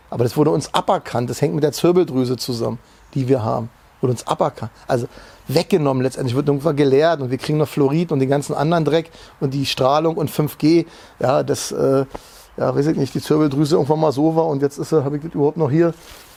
Aber 0.10 0.26
das 0.26 0.36
wurde 0.36 0.52
uns 0.52 0.74
aberkannt. 0.74 1.30
Das 1.30 1.42
hängt 1.42 1.56
mit 1.56 1.64
der 1.64 1.72
Zirbeldrüse 1.72 2.36
zusammen, 2.36 2.78
die 3.14 3.30
wir 3.30 3.42
haben. 3.42 3.70
Wurde 4.02 4.12
uns 4.12 4.28
aberkannt. 4.28 4.72
Also 4.86 5.08
weggenommen 5.48 6.04
letztendlich, 6.04 6.36
wird 6.36 6.50
irgendwann 6.50 6.76
gelehrt 6.76 7.22
und 7.22 7.32
wir 7.32 7.38
kriegen 7.38 7.58
noch 7.58 7.70
Fluorid 7.70 8.12
und 8.12 8.20
den 8.20 8.30
ganzen 8.30 8.54
anderen 8.54 8.84
Dreck 8.84 9.12
und 9.40 9.54
die 9.54 9.66
Strahlung 9.66 10.18
und 10.18 10.30
5G. 10.30 10.86
Ja, 11.20 11.42
das, 11.42 11.72
äh, 11.72 12.06
ja, 12.58 12.76
weiß 12.76 12.88
ich 12.88 12.98
nicht, 12.98 13.14
die 13.14 13.22
Zirbeldrüse 13.22 13.76
irgendwann 13.76 14.00
mal 14.00 14.12
so 14.12 14.36
war 14.36 14.48
und 14.48 14.62
jetzt 14.62 14.78
ist 14.78 14.92
habe 14.92 15.18
ich 15.18 15.24
das 15.24 15.34
überhaupt 15.34 15.58
noch 15.58 15.72
hier 15.72 15.94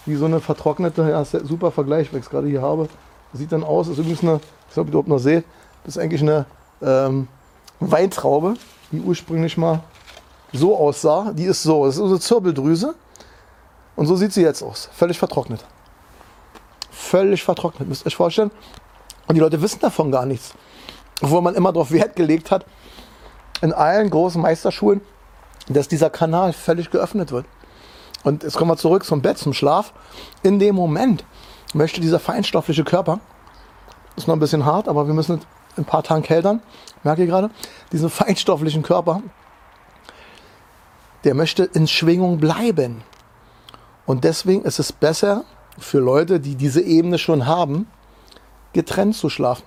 wie 0.07 0.15
so 0.15 0.25
eine 0.25 0.41
vertrocknete, 0.41 1.11
ja, 1.11 1.25
super 1.25 1.71
Vergleich, 1.71 2.13
weil 2.13 2.21
ich 2.21 2.27
es 2.27 2.31
gerade 2.31 2.49
hier 2.49 2.63
habe. 2.63 2.89
Sieht 3.33 3.53
dann 3.53 3.65
aus, 3.65 3.89
ist 3.89 3.99
übrigens 3.99 4.23
eine, 4.23 4.41
ich 4.69 4.75
glaube, 4.75 4.89
ihr 4.89 4.93
überhaupt 4.93 5.09
noch 5.09 5.19
seht, 5.19 5.45
das 5.85 5.97
ist 5.97 6.03
eigentlich 6.03 6.23
eine 6.23 6.47
ähm, 6.81 7.29
Weintraube, 7.81 8.55
die 8.93 9.01
ursprünglich 9.01 9.57
mal 9.57 9.81
so 10.53 10.77
aussah. 10.77 11.33
Die 11.33 11.45
ist 11.45 11.63
so, 11.63 11.87
das 11.87 11.97
ist 11.97 12.01
unsere 12.01 12.21
Zirbeldrüse. 12.21 12.95
Und 13.97 14.07
so 14.07 14.17
sieht 14.17 14.33
sie 14.33 14.43
jetzt 14.43 14.63
aus. 14.63 14.89
Völlig 14.93 15.19
vertrocknet. 15.19 15.65
Völlig 16.91 17.43
vertrocknet, 17.43 17.89
müsst 17.89 18.03
ihr 18.03 18.07
euch 18.07 18.17
vorstellen. 18.17 18.51
Und 19.27 19.35
die 19.35 19.41
Leute 19.41 19.61
wissen 19.61 19.81
davon 19.81 20.11
gar 20.11 20.25
nichts. 20.25 20.55
Obwohl 21.23 21.43
man 21.43 21.55
immer 21.55 21.73
darauf 21.73 21.91
Wert 21.91 22.15
gelegt 22.15 22.51
hat, 22.51 22.65
in 23.63 23.73
allen 23.73 24.11
großen 24.11 24.41
Meisterschulen, 24.41 25.01
dass 25.69 25.89
dieser 25.89 26.11
Kanal 26.11 26.53
völlig 26.53 26.91
geöffnet 26.91 27.33
wird. 27.33 27.47
Und 28.25 28.43
jetzt 28.43 28.57
kommen 28.57 28.71
wir 28.71 28.77
zurück 28.77 29.05
zum 29.05 29.23
Bett, 29.23 29.39
zum 29.39 29.53
Schlaf. 29.53 29.93
In 30.43 30.59
dem 30.59 30.75
Moment 30.75 31.25
möchte 31.75 32.01
dieser 32.01 32.21
feinstoffliche 32.21 32.85
Körper, 32.85 33.21
ist 34.17 34.27
noch 34.27 34.35
ein 34.35 34.41
bisschen 34.41 34.65
hart, 34.65 34.89
aber 34.89 35.07
wir 35.07 35.15
müssen 35.15 35.41
ein 35.77 35.85
paar 35.85 36.03
Tagen 36.03 36.23
kältern, 36.23 36.63
merke 37.03 37.23
ich 37.23 37.29
gerade, 37.29 37.51
diesen 37.93 38.11
feinstofflichen 38.11 38.83
Körper, 38.83 39.23
der 41.25 41.35
möchte 41.35 41.65
in 41.65 41.87
Schwingung 41.87 42.39
bleiben. 42.39 43.03
Und 44.07 44.25
deswegen 44.25 44.63
ist 44.63 44.79
es 44.79 44.93
besser 44.93 45.45
für 45.79 45.99
Leute, 45.99 46.41
die 46.41 46.55
diese 46.55 46.81
Ebene 46.81 47.19
schon 47.19 47.47
haben, 47.47 47.89
getrennt 48.73 49.17
zu 49.17 49.29
schlafen. 49.29 49.65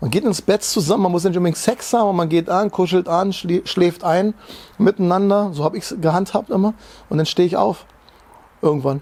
Man 0.00 0.10
geht 0.10 0.24
ins 0.24 0.42
Bett 0.42 0.62
zusammen, 0.62 1.04
man 1.04 1.12
muss 1.12 1.24
nicht 1.24 1.36
unbedingt 1.36 1.56
Sex 1.56 1.92
haben, 1.94 2.16
man 2.16 2.28
geht 2.28 2.50
an, 2.50 2.70
kuschelt 2.70 3.08
an, 3.08 3.32
schläft 3.32 4.04
ein, 4.04 4.34
miteinander, 4.76 5.50
so 5.52 5.64
habe 5.64 5.78
ich 5.78 5.84
es 5.84 5.96
gehandhabt 6.00 6.50
immer, 6.50 6.74
und 7.08 7.16
dann 7.16 7.26
stehe 7.26 7.46
ich 7.46 7.56
auf. 7.56 7.86
Irgendwann. 8.60 9.00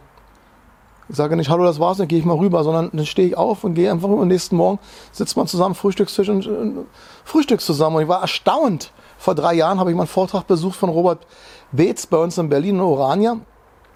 Ich 1.09 1.17
sage 1.17 1.37
nicht, 1.37 1.51
hallo, 1.51 1.65
das 1.65 1.81
war's, 1.81 1.99
dann 1.99 2.09
gehe 2.09 2.19
ich 2.19 2.25
mal 2.25 2.37
rüber, 2.37 2.65
sondern 2.65 2.91
dann 2.93 3.07
stehe 3.07 3.29
ich 3.29 3.37
auf 3.37 3.65
und 3.65 3.75
gehe 3.75 3.91
einfach 3.91 4.09
am 4.09 4.27
nächsten 4.27 4.57
Morgen, 4.57 4.79
sitzt 5.13 5.37
man 5.37 5.47
zusammen, 5.47 5.75
Frühstückstisch 5.75 6.29
und 6.29 6.47
äh, 6.47 6.85
Frühstück 7.25 7.61
zusammen. 7.61 7.97
Und 7.97 8.03
ich 8.03 8.09
war 8.09 8.23
erstaunt. 8.23 8.91
Vor 9.19 9.35
drei 9.35 9.55
Jahren 9.55 9.79
habe 9.79 9.91
ich 9.91 9.97
mal 9.97 10.05
einen 10.05 10.09
Vortrag 10.09 10.47
besucht 10.47 10.77
von 10.77 10.89
Robert 10.89 11.27
Beetz 11.73 12.07
bei 12.07 12.17
uns 12.17 12.39
in 12.39 12.49
Berlin 12.49 12.77
in 12.77 12.81
Orania. 12.81 13.37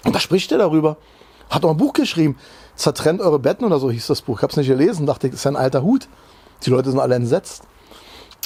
Und 0.05 0.15
da 0.15 0.21
spricht 0.21 0.53
er 0.53 0.59
darüber. 0.59 0.99
Hat 1.49 1.65
auch 1.65 1.71
ein 1.71 1.77
Buch 1.79 1.95
geschrieben. 1.95 2.37
Zertrennt 2.75 3.23
eure 3.23 3.39
Betten 3.39 3.65
oder 3.65 3.79
so 3.79 3.91
hieß 3.91 4.07
das 4.07 4.21
Buch. 4.21 4.39
Ich 4.39 4.43
habe 4.43 4.51
es 4.51 4.57
nicht 4.59 4.69
gelesen, 4.69 5.07
dachte 5.07 5.29
ich, 5.29 5.33
das 5.33 5.41
ist 5.41 5.47
ein 5.47 5.57
alter 5.57 5.83
Hut. 5.83 6.09
Die 6.65 6.71
Leute 6.71 6.91
sind 6.91 7.01
alle 7.01 7.15
entsetzt. 7.15 7.63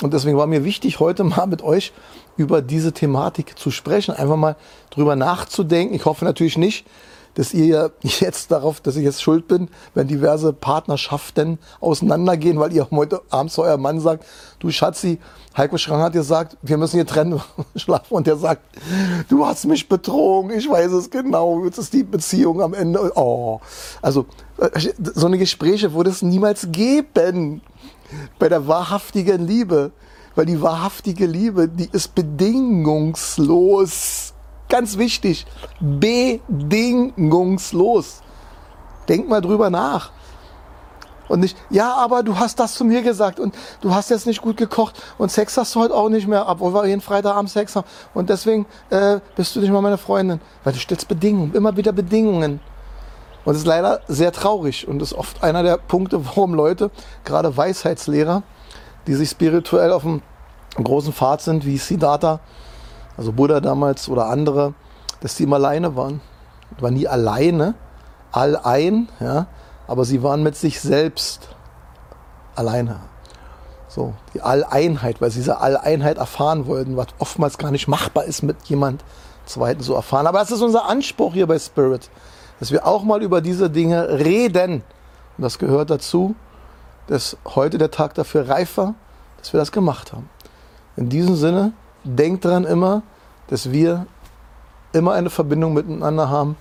Und 0.02 0.14
deswegen 0.14 0.36
war 0.38 0.46
mir 0.46 0.64
wichtig, 0.64 1.00
heute 1.00 1.22
mal 1.24 1.46
mit 1.46 1.62
euch 1.62 1.92
über 2.36 2.62
diese 2.62 2.92
Thematik 2.92 3.58
zu 3.58 3.70
sprechen, 3.70 4.14
einfach 4.14 4.36
mal 4.36 4.56
drüber 4.90 5.16
nachzudenken. 5.16 5.94
Ich 5.94 6.06
hoffe 6.06 6.24
natürlich 6.24 6.56
nicht, 6.56 6.86
dass 7.34 7.54
ihr 7.54 7.92
jetzt 8.02 8.50
darauf, 8.50 8.80
dass 8.80 8.96
ich 8.96 9.04
jetzt 9.04 9.22
schuld 9.22 9.48
bin, 9.48 9.68
wenn 9.94 10.08
diverse 10.08 10.52
Partnerschaften 10.52 11.58
auseinandergehen, 11.80 12.58
weil 12.58 12.72
ihr 12.72 12.88
heute 12.90 13.20
abends 13.30 13.54
zu 13.54 13.62
eurem 13.62 13.82
Mann 13.82 14.00
sagt, 14.00 14.24
du 14.58 14.70
Schatzi, 14.70 15.18
Heiko 15.56 15.76
Schrang 15.76 16.00
hat 16.00 16.14
gesagt, 16.14 16.56
wir 16.62 16.78
müssen 16.78 16.96
hier 16.96 17.06
trennen 17.06 17.40
schlafen 17.76 18.14
und 18.14 18.26
der 18.26 18.36
sagt, 18.36 18.62
du 19.28 19.46
hast 19.46 19.66
mich 19.66 19.88
betrogen, 19.88 20.56
ich 20.56 20.68
weiß 20.68 20.92
es 20.92 21.10
genau, 21.10 21.64
jetzt 21.64 21.78
ist 21.78 21.92
die 21.92 22.04
Beziehung 22.04 22.62
am 22.62 22.74
Ende. 22.74 23.12
Oh, 23.14 23.60
also 24.00 24.26
äh, 24.58 24.70
so 25.14 25.26
eine 25.26 25.38
Gespräche 25.38 25.92
würde 25.92 26.10
es 26.10 26.22
niemals 26.22 26.68
geben 26.72 27.60
bei 28.38 28.48
der 28.48 28.68
wahrhaftigen 28.68 29.46
Liebe, 29.46 29.92
weil 30.34 30.46
die 30.46 30.62
wahrhaftige 30.62 31.26
Liebe, 31.26 31.68
die 31.68 31.90
ist 31.92 32.14
bedingungslos 32.14 34.32
ganz 34.72 34.96
wichtig, 34.96 35.46
bedingungslos. 35.80 38.22
Denk 39.06 39.28
mal 39.28 39.42
drüber 39.42 39.68
nach. 39.68 40.12
Und 41.28 41.40
nicht, 41.40 41.58
ja, 41.68 41.92
aber 41.94 42.22
du 42.22 42.38
hast 42.38 42.58
das 42.58 42.72
zu 42.74 42.84
mir 42.84 43.02
gesagt 43.02 43.38
und 43.38 43.54
du 43.82 43.94
hast 43.94 44.08
jetzt 44.10 44.26
nicht 44.26 44.40
gut 44.40 44.56
gekocht 44.56 44.98
und 45.18 45.30
Sex 45.30 45.58
hast 45.58 45.74
du 45.74 45.80
heute 45.80 45.94
auch 45.94 46.08
nicht 46.08 46.26
mehr, 46.26 46.48
obwohl 46.48 46.72
wir 46.74 46.86
jeden 46.86 47.02
Freitagabend 47.02 47.50
Sex 47.50 47.76
haben. 47.76 47.86
Und 48.14 48.30
deswegen 48.30 48.64
äh, 48.88 49.20
bist 49.36 49.54
du 49.54 49.60
nicht 49.60 49.70
mal 49.70 49.82
meine 49.82 49.98
Freundin. 49.98 50.40
Weil 50.64 50.72
du 50.72 50.78
stellst 50.78 51.06
Bedingungen, 51.06 51.52
immer 51.54 51.76
wieder 51.76 51.92
Bedingungen. 51.92 52.58
Und 53.44 53.54
das 53.54 53.62
ist 53.62 53.66
leider 53.66 54.00
sehr 54.08 54.32
traurig 54.32 54.86
und 54.86 55.02
ist 55.02 55.12
oft 55.12 55.42
einer 55.42 55.62
der 55.62 55.76
Punkte, 55.76 56.24
warum 56.26 56.54
Leute, 56.54 56.90
gerade 57.24 57.56
Weisheitslehrer, 57.56 58.42
die 59.06 59.14
sich 59.14 59.30
spirituell 59.30 59.92
auf 59.92 60.04
einem 60.04 60.22
großen 60.76 61.12
Pfad 61.12 61.42
sind, 61.42 61.66
wie 61.66 61.76
Siddhartha, 61.76 62.40
also 63.16 63.32
Buddha 63.32 63.60
damals 63.60 64.08
oder 64.08 64.26
andere, 64.26 64.74
dass 65.20 65.36
die 65.36 65.42
immer 65.44 65.56
alleine 65.56 65.96
waren. 65.96 66.20
Die 66.78 66.82
waren 66.82 66.94
nie 66.94 67.08
alleine, 67.08 67.74
allein, 68.30 69.08
ja, 69.20 69.46
aber 69.86 70.04
sie 70.04 70.22
waren 70.22 70.42
mit 70.42 70.56
sich 70.56 70.80
selbst 70.80 71.48
alleine. 72.54 73.00
So, 73.88 74.14
die 74.32 74.40
Alleinheit, 74.40 75.20
weil 75.20 75.30
sie 75.30 75.40
diese 75.40 75.60
Alleinheit 75.60 76.16
erfahren 76.16 76.66
wollten, 76.66 76.96
was 76.96 77.08
oftmals 77.18 77.58
gar 77.58 77.70
nicht 77.70 77.88
machbar 77.88 78.24
ist, 78.24 78.42
mit 78.42 78.56
jemand 78.64 79.04
Zweiten 79.44 79.82
zu 79.82 79.94
erfahren. 79.94 80.26
Aber 80.26 80.38
das 80.38 80.50
ist 80.50 80.62
unser 80.62 80.86
Anspruch 80.86 81.34
hier 81.34 81.46
bei 81.46 81.58
Spirit, 81.58 82.08
dass 82.62 82.70
wir 82.70 82.86
auch 82.86 83.02
mal 83.02 83.24
über 83.24 83.40
diese 83.40 83.68
Dinge 83.68 84.20
reden. 84.20 84.84
Und 85.36 85.42
das 85.42 85.58
gehört 85.58 85.90
dazu, 85.90 86.36
dass 87.08 87.36
heute 87.44 87.76
der 87.76 87.90
Tag 87.90 88.14
dafür 88.14 88.48
reif 88.48 88.76
war, 88.76 88.94
dass 89.38 89.52
wir 89.52 89.58
das 89.58 89.72
gemacht 89.72 90.12
haben. 90.12 90.30
In 90.94 91.08
diesem 91.08 91.34
Sinne, 91.34 91.72
denkt 92.04 92.44
daran 92.44 92.62
immer, 92.62 93.02
dass 93.48 93.72
wir 93.72 94.06
immer 94.92 95.14
eine 95.14 95.28
Verbindung 95.28 95.74
miteinander 95.74 96.30
haben, 96.30 96.56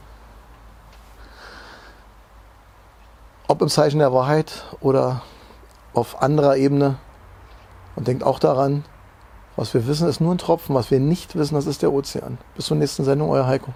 ob 3.48 3.62
im 3.62 3.70
Zeichen 3.70 4.00
der 4.00 4.12
Wahrheit 4.12 4.66
oder 4.80 5.22
auf 5.94 6.24
anderer 6.24 6.58
Ebene. 6.58 6.96
Und 7.96 8.08
denkt 8.08 8.24
auch 8.24 8.40
daran, 8.40 8.86
was 9.56 9.76
wir 9.76 9.86
wissen, 9.86 10.10
ist 10.10 10.20
nur 10.20 10.34
ein 10.34 10.40
Tropfen, 10.40 10.74
was 10.74 10.90
wir 10.90 11.00
nicht 11.00 11.36
wissen, 11.36 11.54
das 11.54 11.68
ist 11.68 11.84
der 11.84 11.94
Ozean. 11.94 12.40
Bis 12.56 12.66
zur 12.66 12.78
nächsten 12.78 13.04
Sendung, 13.04 13.30
euer 13.30 13.46
Heiko. 13.46 13.72